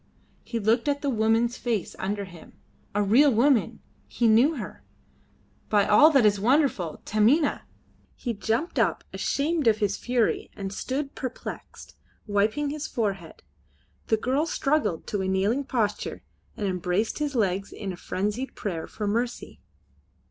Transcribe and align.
He 0.43 0.57
looked 0.59 0.87
at 0.87 1.03
the 1.03 1.11
woman's 1.11 1.57
face 1.59 1.95
under 1.99 2.25
him. 2.25 2.53
A 2.95 3.03
real 3.03 3.31
woman! 3.31 3.81
He 4.07 4.27
knew 4.27 4.55
her. 4.55 4.83
By 5.69 5.85
all 5.85 6.09
that 6.09 6.25
is 6.25 6.39
wonderful! 6.39 7.03
Taminah! 7.05 7.67
He 8.15 8.33
jumped 8.33 8.79
up 8.79 9.03
ashamed 9.13 9.67
of 9.67 9.77
his 9.77 9.97
fury 9.97 10.49
and 10.55 10.73
stood 10.73 11.13
perplexed, 11.13 11.93
wiping 12.25 12.71
his 12.71 12.87
forehead. 12.87 13.43
The 14.07 14.17
girl 14.17 14.47
struggled 14.47 15.05
to 15.05 15.21
a 15.21 15.27
kneeling 15.27 15.65
posture 15.65 16.23
and 16.57 16.65
embraced 16.65 17.19
his 17.19 17.35
legs 17.35 17.71
in 17.71 17.93
a 17.93 17.95
frenzied 17.95 18.55
prayer 18.55 18.87
for 18.87 19.05
mercy. 19.05 19.59